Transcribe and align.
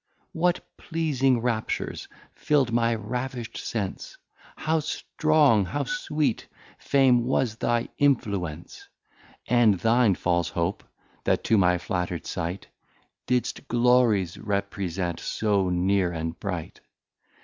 What 0.31 0.61
pleasing 0.77 1.41
Raptures 1.41 2.07
fill'd 2.33 2.71
my 2.71 2.95
Ravisht 2.95 3.55
Sense? 3.59 4.17
How 4.55 4.79
strong, 4.79 5.63
how 5.65 5.83
Sweet, 5.83 6.47
Fame, 6.79 7.23
was 7.23 7.57
thy 7.57 7.87
Influence? 7.99 8.87
And 9.45 9.75
thine, 9.75 10.15
False 10.15 10.49
Hope, 10.49 10.83
that 11.25 11.43
to 11.43 11.57
my 11.59 11.77
flatter'd 11.77 12.25
sight 12.25 12.65
Didst 13.27 13.67
Glories 13.67 14.39
represent 14.39 15.19
so 15.19 15.69
Near, 15.69 16.11
and 16.11 16.39
Bright? 16.39 16.81